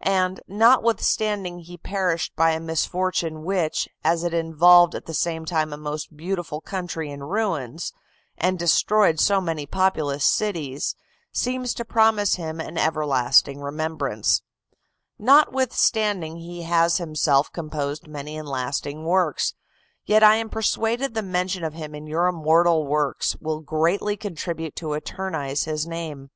[0.00, 5.70] And, notwithstanding he perished by a misfortune which, as it involved at the same time
[5.70, 7.92] a most beautiful country in ruins,
[8.38, 10.94] and destroyed so many populous cities,
[11.30, 14.40] seems to promise him an everlasting remembrance;
[15.18, 19.52] notwithstanding he has himself composed many and lasting works;
[20.06, 24.74] yet I am persuaded the mention of him in your immortal works will greatly contribute
[24.76, 26.30] to eternize his name.